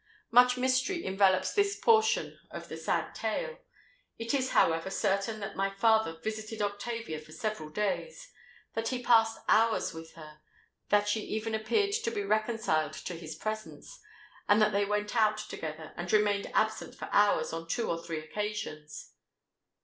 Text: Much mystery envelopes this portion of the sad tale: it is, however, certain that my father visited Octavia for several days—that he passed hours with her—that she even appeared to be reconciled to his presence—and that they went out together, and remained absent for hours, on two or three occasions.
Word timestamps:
Much 0.31 0.57
mystery 0.57 1.05
envelopes 1.05 1.53
this 1.53 1.77
portion 1.79 2.39
of 2.49 2.69
the 2.69 2.75
sad 2.75 3.13
tale: 3.13 3.59
it 4.17 4.33
is, 4.33 4.49
however, 4.49 4.89
certain 4.89 5.39
that 5.39 5.55
my 5.55 5.69
father 5.69 6.17
visited 6.23 6.59
Octavia 6.59 7.19
for 7.19 7.31
several 7.31 7.69
days—that 7.69 8.87
he 8.87 9.03
passed 9.03 9.37
hours 9.47 9.93
with 9.93 10.13
her—that 10.13 11.07
she 11.07 11.21
even 11.21 11.53
appeared 11.53 11.91
to 11.91 12.09
be 12.09 12.23
reconciled 12.23 12.93
to 12.93 13.13
his 13.13 13.35
presence—and 13.35 14.59
that 14.59 14.71
they 14.71 14.85
went 14.85 15.15
out 15.15 15.37
together, 15.37 15.93
and 15.95 16.11
remained 16.11 16.49
absent 16.51 16.95
for 16.95 17.07
hours, 17.11 17.53
on 17.53 17.67
two 17.67 17.87
or 17.87 18.03
three 18.03 18.17
occasions. 18.17 19.11